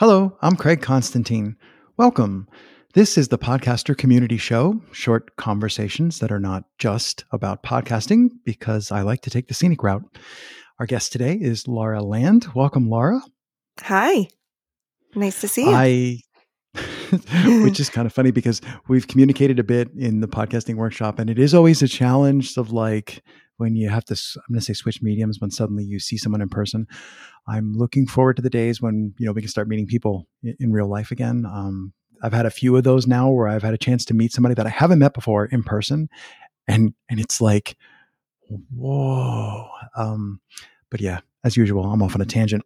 [0.00, 1.54] Hello, I'm Craig Constantine.
[1.96, 2.48] Welcome.
[2.94, 8.90] This is the Podcaster Community Show, short conversations that are not just about podcasting because
[8.90, 10.02] I like to take the scenic route.
[10.80, 12.48] Our guest today is Lara Land.
[12.56, 13.20] Welcome, Laura.
[13.82, 14.26] Hi.
[15.14, 15.72] Nice to see you.
[15.72, 16.18] I
[17.62, 21.30] which is kind of funny because we've communicated a bit in the podcasting workshop and
[21.30, 23.22] it is always a challenge of like
[23.56, 26.40] when you have to i'm going to say switch mediums when suddenly you see someone
[26.40, 26.86] in person.
[27.46, 30.72] I'm looking forward to the days when you know we can start meeting people in,
[30.72, 31.46] real life again.
[31.46, 34.32] Um, i've had a few of those now where i've had a chance to meet
[34.32, 36.08] somebody that i haven't met before in person
[36.66, 37.76] and and it's like
[38.74, 40.40] whoa um,
[40.90, 42.64] but yeah as usual i'm off on a tangent.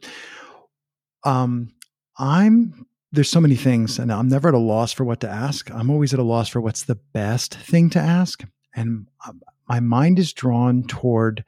[1.25, 1.73] Um,
[2.19, 5.71] i'm there's so many things and i'm never at a loss for what to ask.
[5.71, 8.45] I'm always at a loss for what's the best thing to ask
[8.75, 11.45] and um, my mind is drawn toward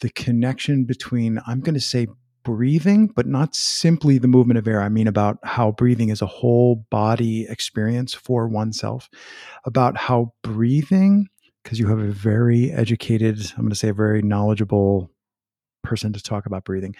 [0.00, 2.06] the connection between i'm going to say
[2.44, 6.26] breathing but not simply the movement of air i mean about how breathing is a
[6.26, 9.08] whole body experience for oneself
[9.64, 11.28] about how breathing
[11.62, 15.10] because you have a very educated i'm going to say a very knowledgeable
[15.82, 16.94] person to talk about breathing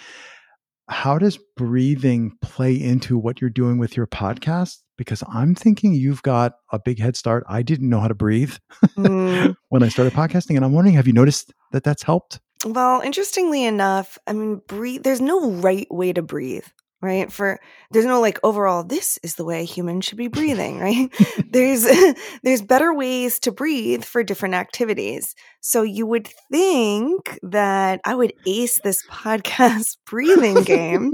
[0.89, 4.79] how does breathing play into what you're doing with your podcast?
[4.97, 7.45] Because I'm thinking you've got a big head start.
[7.49, 8.55] I didn't know how to breathe
[8.97, 9.55] mm.
[9.69, 10.57] when I started podcasting.
[10.57, 12.41] And I'm wondering, have you noticed that that's helped?
[12.65, 16.67] Well, interestingly enough, I mean, breathe, there's no right way to breathe
[17.01, 17.31] right?
[17.33, 17.61] For
[17.91, 21.11] there's no like overall this is the way humans should be breathing right?
[21.51, 21.87] There's
[22.43, 25.35] there's better ways to breathe for different activities.
[25.61, 31.13] So you would think that i would ace this podcast breathing game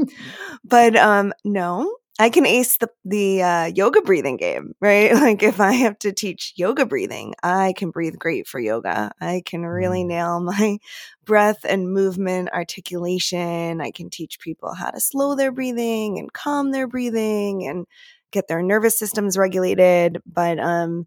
[0.65, 5.13] but um no I can ace the the uh, yoga breathing game, right?
[5.25, 9.11] Like if I have to teach yoga breathing, I can breathe great for yoga.
[9.21, 10.09] I can really mm.
[10.09, 10.79] nail my
[11.25, 13.81] breath and movement articulation.
[13.81, 17.87] I can teach people how to slow their breathing and calm their breathing and
[18.31, 20.19] get their nervous systems regulated.
[20.27, 21.07] But um,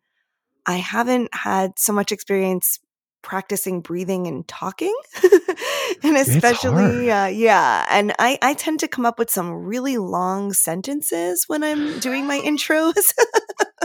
[0.66, 2.80] I haven't had so much experience
[3.22, 4.96] practicing breathing and talking
[6.04, 10.54] and especially uh, yeah and I, I tend to come up with some really long
[10.54, 12.94] sentences when i'm doing my intros.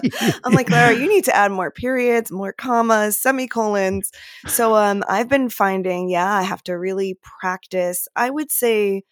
[0.45, 4.11] I'm like lara you need to add more periods more commas semicolons.
[4.47, 8.09] So um, i've been finding yeah i have to really practice.
[8.15, 9.03] I would say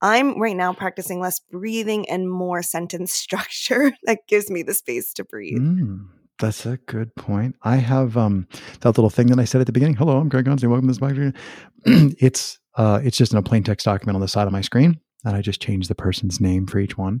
[0.00, 5.12] i'm right now practicing less breathing and more sentence structure that gives me the space
[5.14, 5.58] to breathe.
[5.58, 6.06] Mm.
[6.38, 7.56] That's a good point.
[7.62, 8.48] I have um
[8.80, 9.96] that little thing that I said at the beginning.
[9.96, 10.70] Hello, I'm Craig Constantine.
[10.70, 11.36] Welcome to this podcast.
[12.20, 14.98] it's uh it's just in a plain text document on the side of my screen,
[15.24, 17.20] and I just changed the person's name for each one.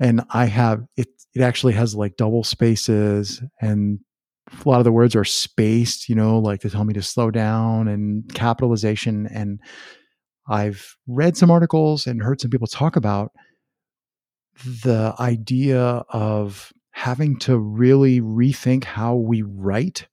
[0.00, 1.08] And I have it.
[1.34, 3.98] It actually has like double spaces, and
[4.64, 6.08] a lot of the words are spaced.
[6.08, 9.26] You know, like to tell me to slow down and capitalization.
[9.26, 9.60] And
[10.48, 13.32] I've read some articles and heard some people talk about
[14.64, 20.06] the idea of having to really rethink how we write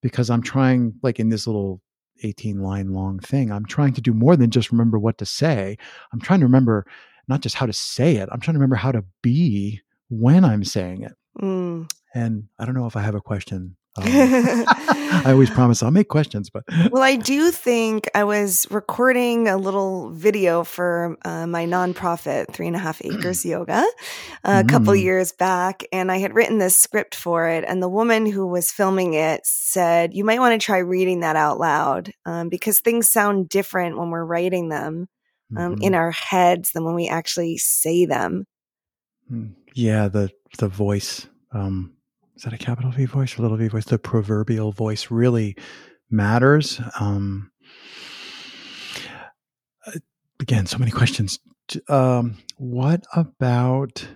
[0.00, 1.82] because I'm trying, like in this little
[2.24, 5.76] 18 line long thing, I'm trying to do more than just remember what to say.
[6.10, 6.86] I'm trying to remember
[7.28, 10.64] not just how to say it, I'm trying to remember how to be when I'm
[10.64, 11.12] saying it.
[11.38, 11.90] Mm.
[12.14, 16.08] And I don't know if I have a question um, I always promise I'll make
[16.08, 21.66] questions, but well, I do think I was recording a little video for uh, my
[21.66, 23.84] nonprofit, Three and a Half Acres Yoga,
[24.44, 24.68] a mm.
[24.68, 27.64] couple years back, and I had written this script for it.
[27.68, 31.36] And the woman who was filming it said, "You might want to try reading that
[31.36, 35.06] out loud um, because things sound different when we're writing them
[35.54, 35.82] um, mm-hmm.
[35.82, 38.46] in our heads than when we actually say them."
[39.28, 39.48] Hmm.
[39.74, 41.26] Yeah, the the voice.
[41.52, 41.92] Um,
[42.42, 43.84] is that a capital V voice or a little v voice?
[43.84, 45.56] The proverbial voice really
[46.10, 46.80] matters.
[46.98, 47.52] Um,
[49.86, 49.92] uh,
[50.40, 51.38] again, so many questions.
[51.88, 54.08] Um, what about?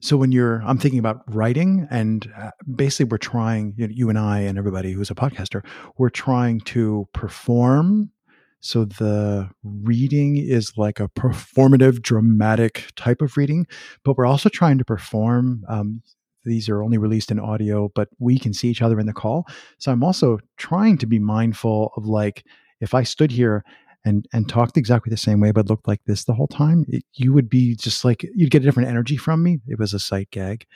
[0.00, 3.74] So when you're, I'm thinking about writing, and uh, basically we're trying.
[3.76, 5.64] You, know, you and I and everybody who's a podcaster,
[5.98, 8.10] we're trying to perform
[8.58, 13.66] so the reading is like a performative, dramatic type of reading,
[14.04, 15.62] but we're also trying to perform.
[15.68, 16.02] Um,
[16.44, 19.46] these are only released in audio, but we can see each other in the call.
[19.78, 22.44] So I'm also trying to be mindful of like,
[22.80, 23.64] if I stood here
[24.04, 27.04] and and talked exactly the same way, but looked like this the whole time, it,
[27.14, 29.60] you would be just like you'd get a different energy from me.
[29.68, 30.66] It was a sight gag,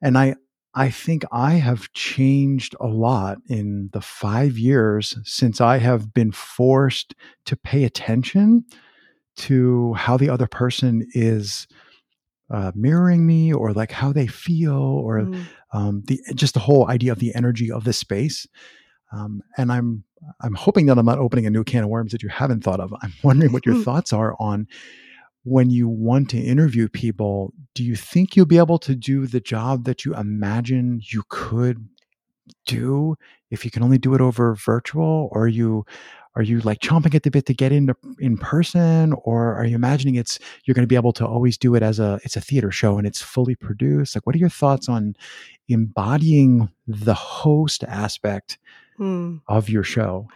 [0.00, 0.36] and I
[0.74, 6.32] I think I have changed a lot in the five years since I have been
[6.32, 7.14] forced
[7.46, 8.64] to pay attention
[9.36, 11.66] to how the other person is
[12.52, 15.44] uh, mirroring me or like how they feel or mm.
[15.72, 18.46] um, the just the whole idea of the energy of the space.
[19.12, 20.04] Um, and I'm
[20.40, 22.80] I'm hoping that I'm not opening a new can of worms that you haven't thought
[22.80, 22.94] of.
[23.02, 24.68] I'm wondering what your thoughts are on
[25.44, 29.40] when you want to interview people, do you think you'll be able to do the
[29.40, 31.88] job that you imagine you could
[32.66, 33.16] do
[33.50, 35.84] if you can only do it over virtual or are you
[36.34, 39.12] are you like chomping at the bit to get into in person?
[39.24, 41.98] Or are you imagining it's you're going to be able to always do it as
[41.98, 44.16] a it's a theater show and it's fully produced?
[44.16, 45.14] Like what are your thoughts on
[45.68, 48.58] embodying the host aspect
[48.98, 49.36] Hmm.
[49.48, 50.28] of your show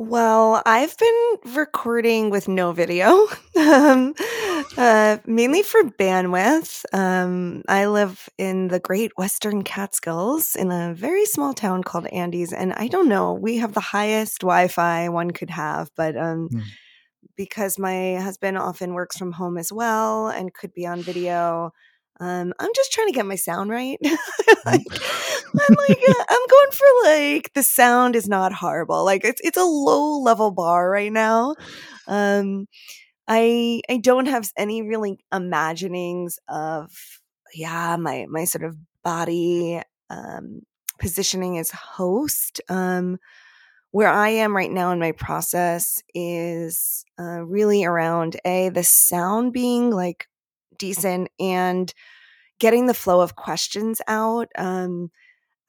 [0.00, 4.14] Well, I've been recording with no video, um,
[4.76, 6.84] uh, mainly for bandwidth.
[6.92, 12.52] Um, I live in the Great Western Catskills in a very small town called Andes,
[12.52, 16.60] and I don't know, we have the highest Wi-Fi one could have, but um, Hmm.
[17.36, 21.72] because my husband often works from home as well and could be on video.
[22.20, 23.98] Um, I'm just trying to get my sound right.
[24.66, 29.04] like, I'm like, uh, I'm going for like the sound is not horrible.
[29.04, 31.54] Like it's it's a low level bar right now.
[32.06, 32.66] Um,
[33.28, 36.90] I I don't have any really imaginings of
[37.54, 39.80] yeah my my sort of body
[40.10, 40.62] um,
[40.98, 42.60] positioning as host.
[42.68, 43.18] Um,
[43.90, 49.52] where I am right now in my process is uh, really around a the sound
[49.52, 50.26] being like
[50.78, 51.92] decent and
[52.58, 54.48] getting the flow of questions out.
[54.56, 55.10] Um,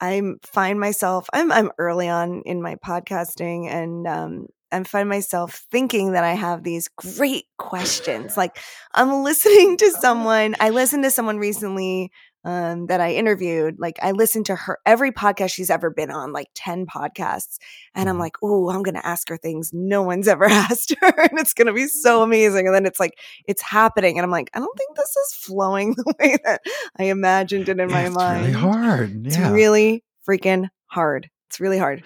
[0.00, 5.64] I find myself I'm I'm early on in my podcasting and um I find myself
[5.70, 8.36] thinking that I have these great questions.
[8.36, 8.58] Like
[8.94, 12.10] I'm listening to someone, I listened to someone recently
[12.44, 13.76] um, that I interviewed.
[13.78, 17.58] Like I listened to her every podcast she's ever been on, like 10 podcasts.
[17.94, 18.20] And I'm Mhm.
[18.20, 21.08] like, oh, I'm gonna ask her things no one's ever asked her.
[21.30, 22.66] And it's gonna be so amazing.
[22.66, 24.16] And then it's like, it's happening.
[24.18, 26.62] And I'm like, I don't think this is flowing the way that
[26.98, 28.40] I imagined it in my it's mind.
[28.46, 31.28] really hard It's yeah really freaking hard.
[31.48, 32.02] It's really hard.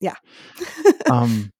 [0.00, 0.16] Yeah.
[1.10, 1.50] um,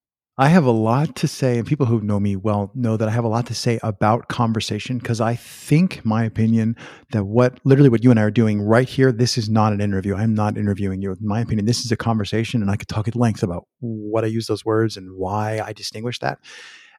[0.41, 3.11] I have a lot to say, and people who know me well know that I
[3.11, 6.75] have a lot to say about conversation because I think, my opinion,
[7.11, 9.81] that what literally what you and I are doing right here, this is not an
[9.81, 10.15] interview.
[10.15, 11.11] I'm not interviewing you.
[11.11, 14.23] In my opinion, this is a conversation, and I could talk at length about what
[14.23, 16.39] I use those words and why I distinguish that.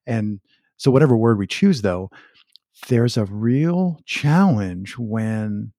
[0.07, 0.39] And
[0.77, 2.11] so, whatever word we choose, though,
[2.87, 5.73] there's a real challenge when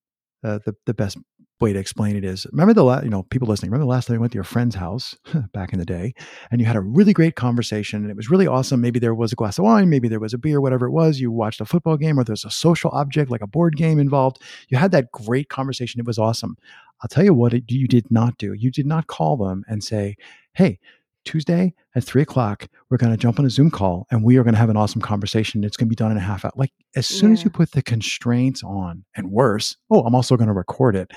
[0.43, 1.17] uh, the the best
[1.61, 4.07] way to explain it is remember the last you know people listening remember the last
[4.07, 5.15] time you went to your friend's house
[5.53, 6.13] back in the day
[6.51, 8.81] and you had a really great conversation and it was really awesome.
[8.81, 11.19] Maybe there was a glass of wine maybe there was a beer whatever it was.
[11.19, 14.41] You watched a football game or there's a social object like a board game involved.
[14.69, 15.99] You had that great conversation.
[15.99, 16.57] It was awesome.
[17.01, 18.53] I'll tell you what it, you did not do.
[18.53, 20.15] You did not call them and say
[20.53, 20.79] hey
[21.25, 24.43] tuesday at three o'clock we're going to jump on a zoom call and we are
[24.43, 26.51] going to have an awesome conversation it's going to be done in a half hour
[26.55, 30.47] like as soon as you put the constraints on and worse oh i'm also going
[30.47, 31.11] to record it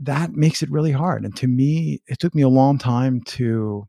[0.00, 1.24] that makes it really hard.
[1.24, 3.86] And to me, it took me a long time to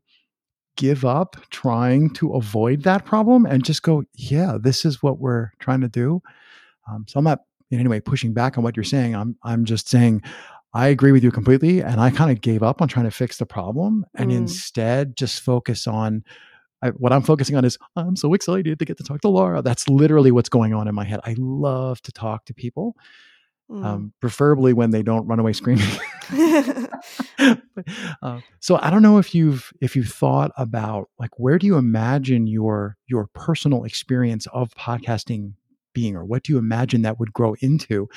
[0.76, 5.50] give up trying to avoid that problem and just go, yeah, this is what we're
[5.58, 6.22] trying to do.
[6.90, 7.40] Um, so I'm not
[7.70, 9.14] in any way pushing back on what you're saying.
[9.14, 10.22] I'm I'm just saying
[10.74, 13.36] I agree with you completely, and I kind of gave up on trying to fix
[13.38, 14.36] the problem and Mm.
[14.36, 16.24] instead just focus on.
[16.84, 19.62] I, what I'm focusing on is I'm so excited to get to talk to Lara.
[19.62, 21.20] That's literally what's going on in my head.
[21.24, 22.96] I love to talk to people,
[23.70, 23.84] Mm.
[23.84, 25.86] um, preferably when they don't run away screaming.
[27.74, 27.86] But,
[28.22, 31.76] uh, so I don't know if you've if you've thought about like where do you
[31.76, 35.54] imagine your your personal experience of podcasting
[35.92, 38.08] being, or what do you imagine that would grow into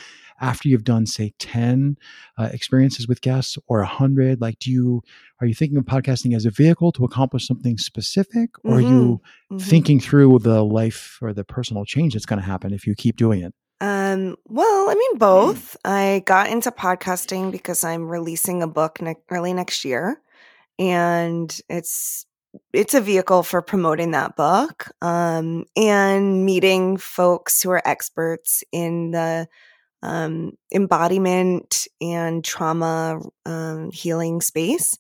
[0.41, 1.97] after you've done say ten
[2.37, 4.41] uh, experiences with guests or a hundred?
[4.41, 5.01] Like, do you
[5.41, 9.21] are you thinking of podcasting as a vehicle to accomplish something specific, or are you
[9.51, 9.61] Mhm.
[9.61, 13.15] thinking through the life or the personal change that's going to happen if you keep
[13.15, 13.53] doing it?
[13.81, 15.75] Um, well, I mean, both.
[15.83, 20.21] I got into podcasting because I'm releasing a book ne- early next year,
[20.79, 22.25] and it's
[22.73, 29.11] it's a vehicle for promoting that book um, and meeting folks who are experts in
[29.11, 29.47] the
[30.03, 34.97] um, embodiment and trauma um, healing space.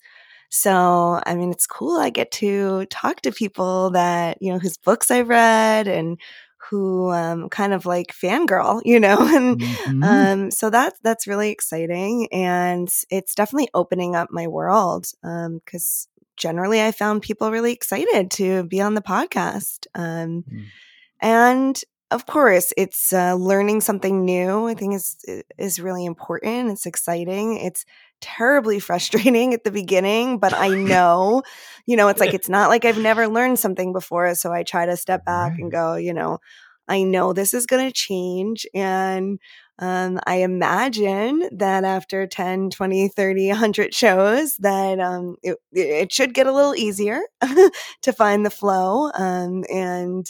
[0.49, 1.97] So, I mean, it's cool.
[1.99, 6.19] I get to talk to people that, you know, whose books I've read and
[6.69, 10.03] who um, kind of like fangirl, you know, and Mhm.
[10.03, 16.81] um, so that's that's really exciting, and it's definitely opening up my world because generally
[16.81, 20.65] I found people really excited to be on the podcast, um, Mm.
[21.21, 24.67] and of course it's uh, learning something new.
[24.67, 25.17] I think is
[25.57, 26.71] is really important.
[26.71, 27.57] It's exciting.
[27.57, 27.85] It's
[28.21, 31.43] terribly frustrating at the beginning, but I know,
[31.85, 34.85] you know, it's like it's not like I've never learned something before, so I try
[34.85, 36.39] to step back and go, you know,
[36.87, 38.67] I know this is going to change.
[38.75, 39.39] And
[39.79, 46.33] um, I imagine that after 10, 20, 30, 100 shows, that um, it, it should
[46.33, 47.21] get a little easier
[48.01, 49.11] to find the flow.
[49.13, 50.25] Um, and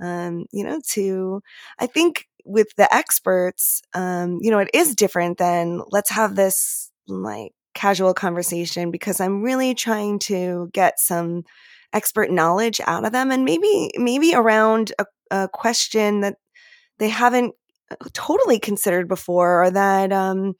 [0.00, 1.42] Um, you know, to,
[1.78, 6.90] I think with the experts, um, you know, it is different than let's have this
[7.08, 11.44] like casual conversation because I'm really trying to get some
[11.92, 16.36] expert knowledge out of them and maybe, maybe around a, a question that
[16.98, 17.54] they haven't
[18.12, 20.54] totally considered before or that, um,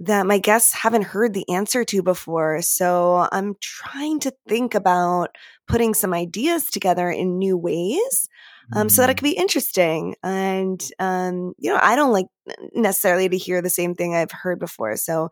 [0.00, 2.60] that my guests haven't heard the answer to before.
[2.60, 8.28] So I'm trying to think about putting some ideas together in new ways
[8.72, 9.16] um, so that it mm.
[9.18, 10.16] could be interesting.
[10.22, 12.26] And, um, you know, I don't like
[12.74, 14.96] necessarily to hear the same thing I've heard before.
[14.96, 15.30] So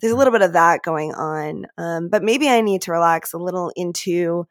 [0.00, 1.66] there's a little bit of that going on.
[1.76, 4.46] Um, but maybe I need to relax a little into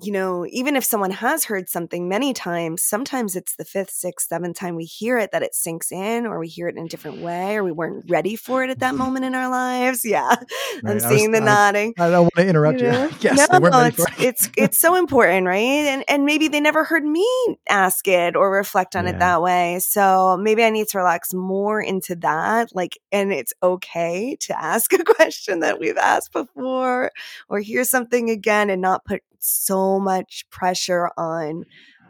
[0.00, 4.28] you know, even if someone has heard something many times, sometimes it's the fifth, sixth,
[4.28, 6.88] seventh time we hear it that it sinks in, or we hear it in a
[6.88, 8.98] different way, or we weren't ready for it at that mm-hmm.
[8.98, 10.04] moment in our lives.
[10.08, 10.46] Yeah, right.
[10.86, 11.94] I'm seeing was, the I, nodding.
[11.98, 12.90] I don't want to interrupt you.
[12.90, 13.04] Know?
[13.08, 13.16] you.
[13.20, 14.06] yes, no, it's, it.
[14.18, 15.58] it's it's so important, right?
[15.60, 17.26] And and maybe they never heard me
[17.68, 19.10] ask it or reflect on yeah.
[19.10, 19.80] it that way.
[19.80, 22.74] So maybe I need to relax more into that.
[22.74, 27.10] Like, and it's okay to ask a question that we've asked before,
[27.50, 31.64] or hear something again, and not put so much pressure on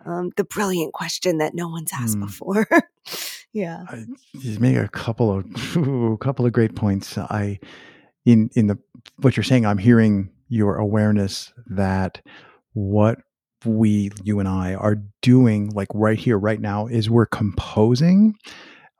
[0.04, 2.26] um, the brilliant question that no one's asked mm.
[2.26, 2.66] before.
[3.52, 7.18] yeah, I, you make a couple of a couple of great points.
[7.18, 7.58] I
[8.24, 8.78] in in the
[9.16, 12.22] what you're saying, I'm hearing your awareness that
[12.72, 13.18] what
[13.64, 18.36] we you and I are doing like right here right now is we're composing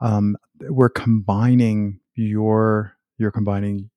[0.00, 3.90] um we're combining your you're combining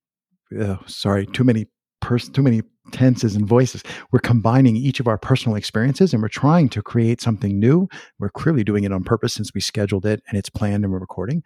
[0.60, 1.66] uh, sorry too many
[2.02, 3.84] person too many tenses and voices.
[4.12, 7.88] We're combining each of our personal experiences and we're trying to create something new.
[8.20, 11.00] We're clearly doing it on purpose since we scheduled it and it's planned and we're
[11.00, 11.44] recording.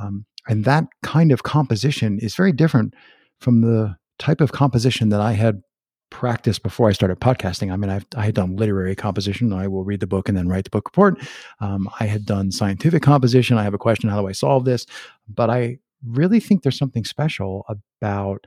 [0.00, 2.94] Um, and that kind of composition is very different
[3.38, 5.62] from the type of composition that I had
[6.10, 7.72] practiced before I started podcasting.
[7.72, 9.52] I mean, I've, I had done literary composition.
[9.52, 11.18] I will read the book and then write the book report.
[11.60, 13.56] Um, I had done scientific composition.
[13.56, 14.10] I have a question.
[14.10, 14.86] How do I solve this?
[15.28, 18.46] But I really think there's something special about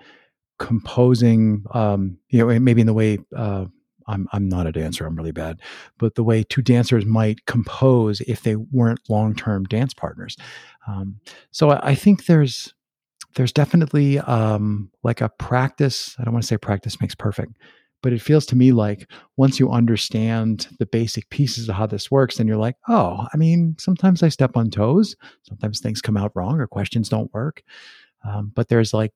[0.64, 3.66] composing, um, you know, maybe in the way uh,
[4.08, 5.60] I'm I'm not a dancer, I'm really bad,
[5.98, 10.38] but the way two dancers might compose if they weren't long term dance partners.
[10.88, 11.20] Um,
[11.52, 12.74] so I, I, think there's
[13.36, 16.16] there's definitely um, like a practice.
[16.18, 17.58] I don't want to say practice makes perfect,
[18.02, 22.10] but it feels to me like once you understand the basic pieces of how this
[22.10, 26.16] works, then you're like, oh, I mean, sometimes I step on toes, sometimes things come
[26.16, 27.64] out wrong or questions don't work.
[28.26, 29.12] Um, but there's like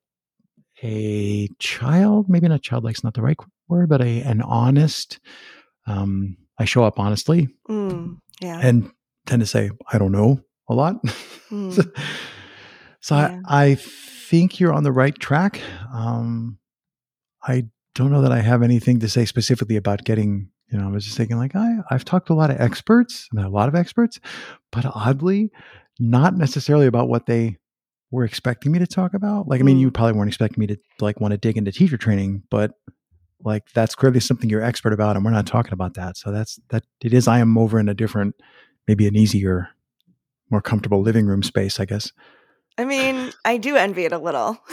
[0.83, 5.19] a child, maybe not childlike's not the right word, but a an honest.
[5.85, 8.91] Um, I show up honestly, mm, yeah, and
[9.25, 11.01] tend to say I don't know a lot.
[11.49, 11.73] Mm.
[11.73, 11.83] so,
[13.01, 13.39] so yeah.
[13.47, 15.61] I, I think you're on the right track.
[15.93, 16.59] Um,
[17.43, 20.49] I don't know that I have anything to say specifically about getting.
[20.71, 23.29] You know, I was just thinking like I I've talked to a lot of experts,
[23.31, 24.19] I mean, a lot of experts,
[24.71, 25.49] but oddly,
[25.97, 27.55] not necessarily about what they
[28.11, 29.47] were expecting me to talk about.
[29.47, 29.93] Like, I mean, you mm.
[29.93, 32.71] probably weren't expecting me to like want to dig into teacher training, but
[33.43, 36.17] like that's clearly something you're expert about, and we're not talking about that.
[36.17, 36.83] So that's that.
[37.01, 37.27] It is.
[37.27, 38.35] I am over in a different,
[38.87, 39.69] maybe an easier,
[40.49, 42.11] more comfortable living room space, I guess.
[42.77, 44.57] I mean, I do envy it a little.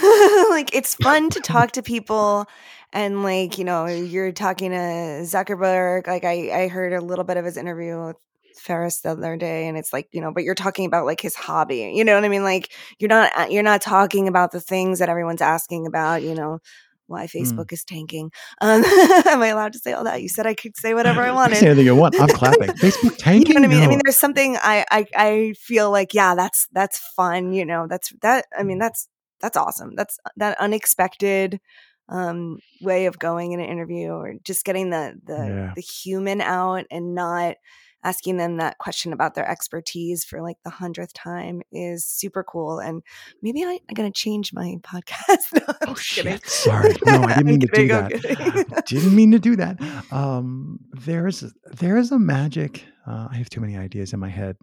[0.50, 2.46] like, it's fun to talk to people
[2.94, 7.36] and like you know you're talking to zuckerberg like i i heard a little bit
[7.36, 8.16] of his interview with
[8.56, 11.34] Ferriss the other day and it's like, you know, but you're talking about like his
[11.34, 11.92] hobby.
[11.94, 12.44] You know what I mean?
[12.44, 16.34] Like you're not uh, you're not talking about the things that everyone's asking about, you
[16.34, 16.60] know,
[17.06, 17.30] why mm.
[17.30, 17.72] Facebook mm.
[17.72, 18.30] is tanking.
[18.60, 20.22] Um, am I allowed to say all that?
[20.22, 21.56] You said I could say whatever I wanted.
[21.56, 22.18] say anything you want.
[22.18, 22.68] I'm clapping.
[22.74, 23.48] Facebook tanking.
[23.48, 23.80] You know what I mean?
[23.80, 23.84] No.
[23.84, 27.52] I mean, there's something I, I I feel like, yeah, that's that's fun.
[27.52, 28.46] You know, that's that.
[28.56, 29.08] I mean, that's
[29.40, 29.94] that's awesome.
[29.96, 31.60] That's that unexpected
[32.08, 35.72] um way of going in an interview or just getting the the yeah.
[35.74, 37.56] the human out and not
[38.04, 42.78] asking them that question about their expertise for like the hundredth time is super cool.
[42.78, 43.02] And
[43.42, 45.66] maybe I, am going to change my podcast.
[45.66, 46.24] no, oh shit!
[46.24, 46.40] Kidding.
[46.44, 48.84] Sorry, no, I didn't mean to do that.
[48.86, 49.80] didn't mean to do that.
[50.12, 52.84] Um, there's there's a magic.
[53.06, 54.56] Uh, I have too many ideas in my head.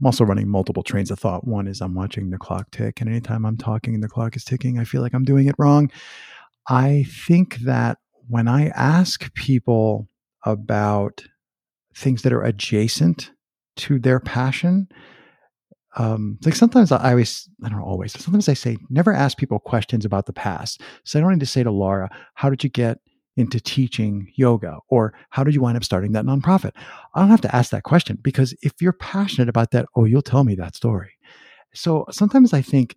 [0.00, 1.46] I'm also running multiple trains of thought.
[1.46, 4.44] One is I'm watching the clock tick, and anytime I'm talking and the clock is
[4.44, 5.90] ticking, I feel like I'm doing it wrong.
[6.68, 7.98] I think that
[8.28, 10.08] when I ask people
[10.44, 11.22] about
[11.94, 13.30] things that are adjacent
[13.76, 14.88] to their passion.
[15.96, 19.58] Um, like sometimes I always, I don't know, always, sometimes I say, never ask people
[19.60, 20.80] questions about the past.
[21.04, 22.98] So I don't need to say to Lara, how did you get
[23.36, 24.78] into teaching yoga?
[24.88, 26.72] Or how did you wind up starting that nonprofit?
[27.14, 30.22] I don't have to ask that question because if you're passionate about that, oh, you'll
[30.22, 31.12] tell me that story.
[31.74, 32.96] So sometimes I think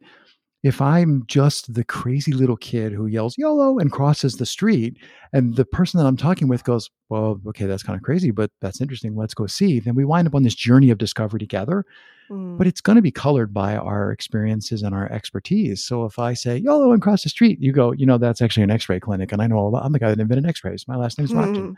[0.64, 4.98] if I'm just the crazy little kid who yells YOLO and crosses the street,
[5.34, 8.52] and the person that I'm talking with goes, Well, okay, that's kind of crazy, but
[8.62, 9.16] that's interesting.
[9.16, 9.80] Let's go see.
[9.80, 11.86] Then we wind up on this journey of discovery together.
[12.30, 12.58] Mm.
[12.58, 15.82] But it's going to be colored by our experiences and our expertise.
[15.84, 18.64] So if I say YOLO and cross the street, you go, You know, that's actually
[18.64, 19.32] an x ray clinic.
[19.32, 20.88] And I know all about, I'm the guy that invented x rays.
[20.88, 21.70] My last name's Rockton.
[21.70, 21.76] Mhm.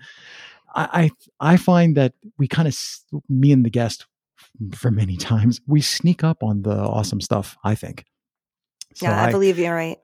[0.75, 2.77] I, I I find that we kind of
[3.27, 4.05] me and the guest
[4.73, 7.57] for many times we sneak up on the awesome stuff.
[7.63, 8.05] I think.
[8.99, 9.97] So yeah, I, believe you're right.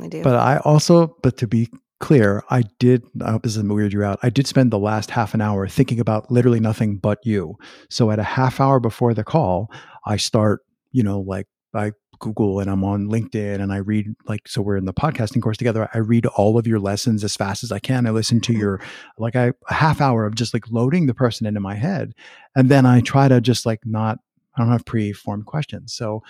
[0.00, 0.22] I do.
[0.22, 1.70] but I also, but to be
[2.00, 3.02] clear, I did.
[3.24, 4.18] I hope this doesn't weird you out.
[4.22, 7.56] I did spend the last half an hour thinking about literally nothing but you.
[7.88, 9.70] So at a half hour before the call,
[10.04, 10.60] I start,
[10.92, 14.76] you know, like I Google and I'm on LinkedIn and I read like so we're
[14.76, 15.88] in the podcasting course together.
[15.94, 18.06] I read all of your lessons as fast as I can.
[18.06, 18.60] I listen to mm-hmm.
[18.60, 18.80] your
[19.16, 22.12] like I a half hour of just like loading the person into my head.
[22.54, 24.18] And then I try to just like not
[24.56, 25.94] I don't have pre-formed questions.
[25.94, 26.22] So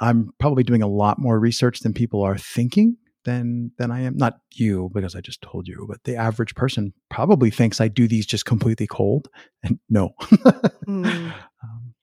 [0.00, 4.16] I'm probably doing a lot more research than people are thinking than than I am.
[4.16, 8.08] Not you, because I just told you, but the average person probably thinks I do
[8.08, 9.28] these just completely cold.
[9.62, 10.10] And no.
[10.86, 11.32] Mm.
[11.64, 11.94] Um,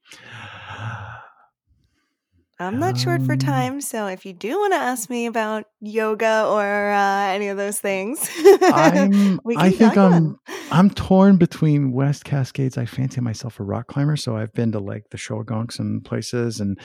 [2.62, 5.63] I'm not short for Um, time, so if you do want to ask me about
[5.80, 10.38] yoga or uh, any of those things, I think I'm
[10.72, 12.78] I'm torn between West Catskills.
[12.78, 16.60] I fancy myself a rock climber, so I've been to like the Shawangunks and places
[16.60, 16.78] and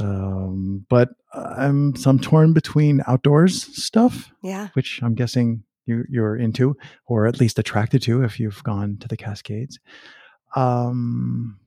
[0.00, 4.68] um but I'm so I'm torn between outdoors stuff, yeah.
[4.72, 9.08] which I'm guessing you you're into or at least attracted to if you've gone to
[9.08, 9.78] the Catskills.
[10.56, 11.58] Um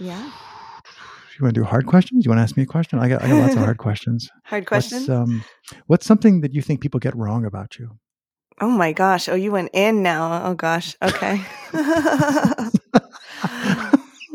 [0.00, 0.32] Yeah.
[1.38, 2.24] You want to do hard questions?
[2.24, 2.98] You want to ask me a question?
[2.98, 4.30] I got I got lots of hard questions.
[4.44, 5.44] Hard What's um
[5.86, 7.98] what's something that you think people get wrong about you?
[8.60, 9.28] oh my gosh.
[9.28, 10.46] Oh, you went in now.
[10.46, 10.96] Oh gosh.
[11.02, 11.40] Okay.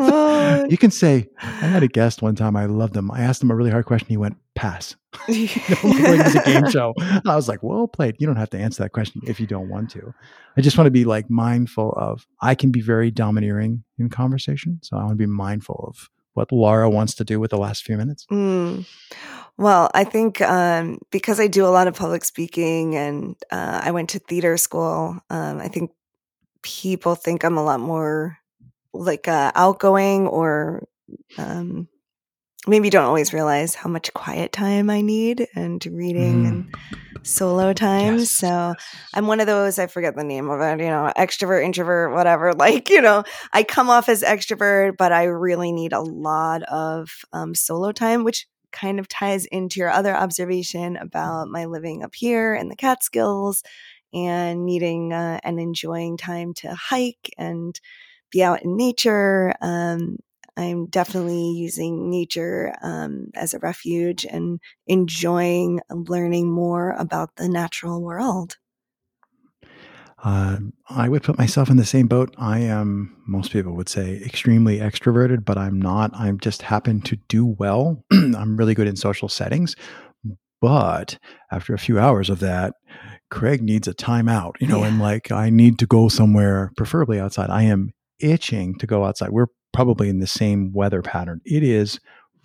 [0.01, 2.55] Oh, you can say, I had a guest one time.
[2.55, 3.11] I loved him.
[3.11, 4.07] I asked him a really hard question.
[4.07, 4.95] He went, pass.
[5.27, 6.93] like it was a game show.
[6.99, 8.15] I was like, well played.
[8.19, 10.13] You don't have to answer that question if you don't want to.
[10.57, 14.79] I just want to be like mindful of, I can be very domineering in conversation.
[14.83, 17.83] So I want to be mindful of what Lara wants to do with the last
[17.83, 18.25] few minutes.
[18.31, 18.87] Mm.
[19.57, 23.91] Well, I think um, because I do a lot of public speaking and uh, I
[23.91, 25.91] went to theater school, um, I think
[26.61, 28.37] people think I'm a lot more
[28.93, 30.87] like uh, outgoing or
[31.37, 31.89] um,
[32.69, 36.47] maybe don't always realize how much quiet time I need and reading Mm.
[36.47, 36.75] and
[37.23, 38.19] solo time.
[38.19, 38.75] Yes, So.
[39.13, 42.53] I'm one of those, I forget the name of it, you know, extrovert, introvert, whatever.
[42.59, 47.09] Like, you know, I come off as extrovert, but I really need a lot of
[47.33, 52.13] um, solo time, which kind of ties into your other observation about my living up
[52.15, 53.63] here in the Catskills
[54.13, 57.79] and needing uh, and enjoying time to hike and
[58.31, 59.53] be out in nature.
[59.61, 60.17] Um,
[60.59, 68.01] I'm definitely using nature um, as a refuge and enjoying learning more about the natural
[68.01, 68.57] world.
[70.21, 70.57] Uh,
[70.89, 72.35] I would put myself in the same boat.
[72.37, 76.11] I am, most people would say, extremely extroverted, but I'm not.
[76.13, 78.03] I just happen to do well.
[78.11, 79.77] I'm really good in social settings.
[80.61, 81.17] But
[81.53, 82.73] after a few hours of that,
[83.31, 85.03] Craig needs a timeout, you know, and Yeah.
[85.03, 87.49] like I need to go somewhere, preferably outside.
[87.49, 89.29] I am itching to go outside.
[89.29, 91.41] We're probably in the same weather pattern.
[91.45, 91.99] It is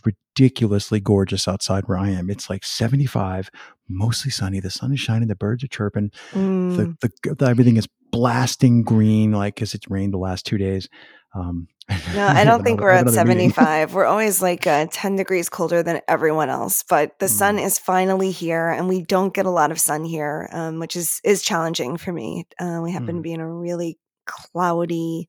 [0.04, 2.28] ridiculously gorgeous outside where I am.
[2.30, 3.50] It's like 75,
[3.88, 4.60] mostly sunny.
[4.60, 6.76] The sun is shining, the birds are chirping Mm.
[7.00, 10.88] the, the, the everything is blasting green like because it's rained the last two days
[11.34, 11.66] um
[12.14, 13.14] No, I don't think we're at 75
[13.54, 13.94] 75.
[13.94, 17.64] We're always like uh, 10 degrees colder than everyone else, but the sun Mm.
[17.66, 21.20] is finally here and we don't get a lot of sun here, um, which is,
[21.24, 22.46] is challenging for me.
[22.60, 23.22] Uh, we happen to Mm.
[23.24, 25.28] be in a really cloudy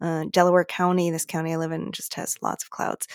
[0.00, 1.10] uh, Delaware County.
[1.10, 3.06] This county I live in just has lots of clouds.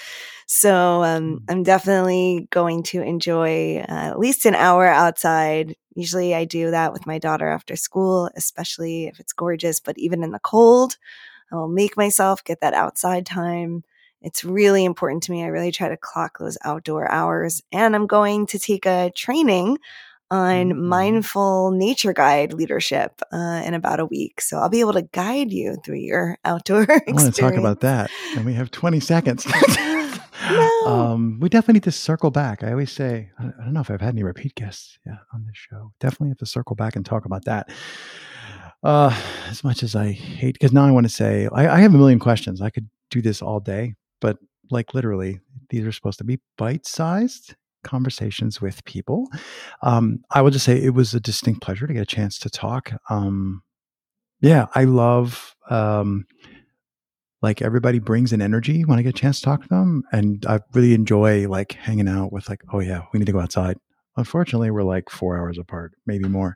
[0.48, 1.44] So um, Mm.
[1.50, 5.76] I'm definitely going to enjoy uh, at least an hour outside.
[5.96, 10.24] Usually I do that with my daughter after school, especially if it's gorgeous, but even
[10.24, 10.98] in the cold.
[11.52, 13.84] I will make myself get that outside time.
[14.22, 15.44] It's really important to me.
[15.44, 17.62] I really try to clock those outdoor hours.
[17.72, 19.78] And I'm going to take a training
[20.32, 20.78] on Mhm.
[20.88, 24.41] mindful nature guide leadership uh, in about a week.
[24.41, 27.38] So I'll be able to guide you through your outdoor i want to experience.
[27.38, 29.46] talk about that and we have 20 seconds
[30.50, 30.88] No.
[30.88, 34.02] um we definitely need to circle back i always say i don't know if i've
[34.02, 37.26] had any repeat guests yeah on this show definitely have to circle back and talk
[37.26, 37.70] about that
[38.84, 39.15] uh
[39.50, 41.98] as much as i hate because now i want to say I, I have a
[41.98, 44.38] million questions i could do this all day but
[44.72, 45.39] like literally
[45.70, 49.28] these are supposed to be bite-sized conversations with people
[49.82, 52.50] um i will just say it was a distinct pleasure to get a chance to
[52.50, 53.62] talk um
[54.41, 56.26] yeah i love um
[57.41, 60.04] like everybody brings an energy when I get a chance to talk to them.
[60.12, 63.39] And I really enjoy like hanging out with like, oh yeah, we need to go
[63.39, 63.78] outside.
[64.17, 66.56] Unfortunately, we're like four hours apart, maybe more.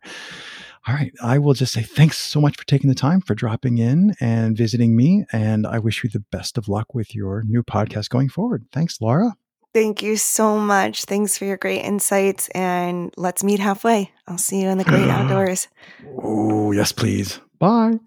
[0.88, 1.12] All right.
[1.24, 4.56] I will just say thanks so much for taking the time for dropping in and
[4.56, 5.26] visiting me.
[5.32, 8.66] And I wish you the best of luck with your new podcast going forward.
[8.72, 9.36] Thanks, Lara.
[9.76, 11.04] Thank you so much.
[11.04, 12.48] Thanks for your great insights.
[12.56, 14.10] And let's meet halfway.
[14.26, 15.68] I'll see you in the great outdoors.
[16.24, 17.42] Oh, yes, please.
[17.60, 18.00] Bye.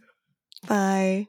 [0.67, 1.27] Bye.